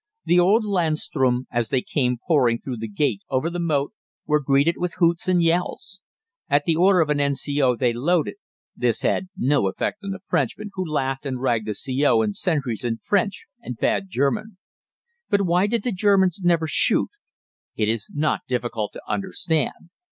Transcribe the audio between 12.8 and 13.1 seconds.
in